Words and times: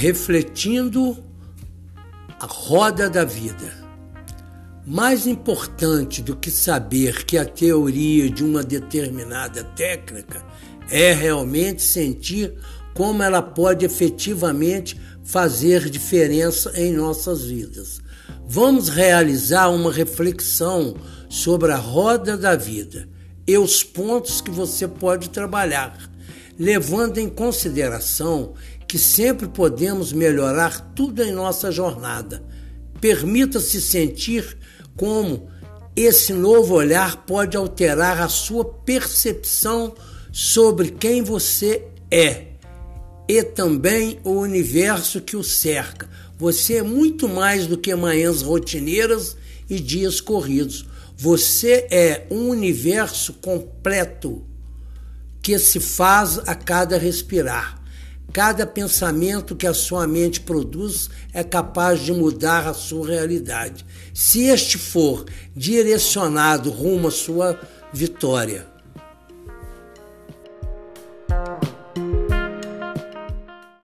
refletindo 0.00 1.22
a 2.40 2.46
roda 2.46 3.10
da 3.10 3.22
vida. 3.22 3.70
Mais 4.86 5.26
importante 5.26 6.22
do 6.22 6.34
que 6.34 6.50
saber 6.50 7.26
que 7.26 7.36
a 7.36 7.44
teoria 7.44 8.30
de 8.30 8.42
uma 8.42 8.62
determinada 8.62 9.62
técnica 9.62 10.42
é 10.90 11.12
realmente 11.12 11.82
sentir 11.82 12.54
como 12.94 13.22
ela 13.22 13.42
pode 13.42 13.84
efetivamente 13.84 14.98
fazer 15.22 15.90
diferença 15.90 16.72
em 16.80 16.94
nossas 16.94 17.44
vidas. 17.44 18.00
Vamos 18.46 18.88
realizar 18.88 19.68
uma 19.68 19.92
reflexão 19.92 20.94
sobre 21.28 21.72
a 21.72 21.76
roda 21.76 22.38
da 22.38 22.56
vida 22.56 23.06
e 23.46 23.58
os 23.58 23.84
pontos 23.84 24.40
que 24.40 24.50
você 24.50 24.88
pode 24.88 25.28
trabalhar, 25.28 25.94
levando 26.58 27.18
em 27.18 27.28
consideração 27.28 28.54
que 28.90 28.98
sempre 28.98 29.46
podemos 29.46 30.12
melhorar 30.12 30.92
tudo 30.96 31.22
em 31.22 31.30
nossa 31.30 31.70
jornada. 31.70 32.42
Permita-se 33.00 33.80
sentir 33.80 34.58
como 34.96 35.48
esse 35.94 36.32
novo 36.32 36.74
olhar 36.74 37.24
pode 37.24 37.56
alterar 37.56 38.20
a 38.20 38.28
sua 38.28 38.64
percepção 38.64 39.94
sobre 40.32 40.90
quem 40.90 41.22
você 41.22 41.86
é 42.10 42.46
e 43.28 43.44
também 43.44 44.18
o 44.24 44.32
universo 44.32 45.20
que 45.20 45.36
o 45.36 45.44
cerca. 45.44 46.10
Você 46.36 46.78
é 46.78 46.82
muito 46.82 47.28
mais 47.28 47.68
do 47.68 47.78
que 47.78 47.94
manhãs 47.94 48.42
rotineiras 48.42 49.36
e 49.68 49.78
dias 49.78 50.20
corridos. 50.20 50.84
Você 51.16 51.86
é 51.92 52.26
um 52.28 52.48
universo 52.48 53.34
completo 53.34 54.44
que 55.40 55.60
se 55.60 55.78
faz 55.78 56.40
a 56.40 56.56
cada 56.56 56.98
respirar. 56.98 57.79
Cada 58.32 58.64
pensamento 58.64 59.56
que 59.56 59.66
a 59.66 59.74
sua 59.74 60.06
mente 60.06 60.40
produz 60.40 61.10
é 61.32 61.42
capaz 61.42 62.00
de 62.00 62.12
mudar 62.12 62.66
a 62.66 62.74
sua 62.74 63.08
realidade, 63.08 63.84
se 64.14 64.44
este 64.44 64.78
for 64.78 65.24
direcionado 65.54 66.70
rumo 66.70 67.08
à 67.08 67.10
sua 67.10 67.60
vitória. 67.92 68.69